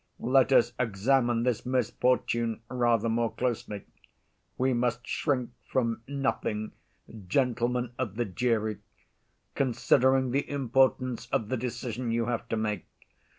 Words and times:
Let 0.23 0.51
us 0.51 0.73
examine 0.79 1.43
this 1.43 1.63
misfortune 1.63 2.61
rather 2.71 3.07
more 3.07 3.31
closely: 3.31 3.85
we 4.57 4.73
must 4.73 5.05
shrink 5.05 5.51
from 5.71 6.01
nothing, 6.07 6.71
gentlemen 7.27 7.91
of 7.99 8.15
the 8.15 8.25
jury, 8.25 8.79
considering 9.53 10.31
the 10.31 10.49
importance 10.49 11.27
of 11.27 11.49
the 11.49 11.57
decision 11.57 12.09
you 12.09 12.25
have 12.25 12.49
to 12.49 12.57
make. 12.57 12.87